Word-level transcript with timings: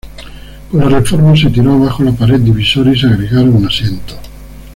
Con 0.71 0.79
la 0.81 0.89
reforma 0.97 1.35
se 1.37 1.51
tiró 1.51 1.73
abajo 1.73 2.01
la 2.01 2.11
pared 2.11 2.39
divisoria 2.39 2.93
y 2.93 2.99
se 2.99 3.05
agregaron 3.05 3.63
asientos. 3.67 4.17